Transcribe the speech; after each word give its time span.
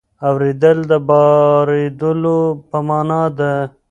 اورېدل 0.27 0.77
د 0.91 0.93
بارېدلو 1.07 2.39
په 2.69 2.77
مانا 2.87 3.23
ده. 3.37 3.53